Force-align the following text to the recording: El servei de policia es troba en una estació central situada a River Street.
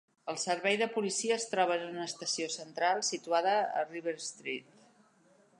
El 0.31 0.37
servei 0.43 0.77
de 0.81 0.87
policia 0.93 1.35
es 1.35 1.45
troba 1.51 1.77
en 1.81 1.85
una 1.89 2.09
estació 2.11 2.49
central 2.57 3.05
situada 3.13 3.55
a 3.83 3.87
River 3.93 4.19
Street. 4.33 4.77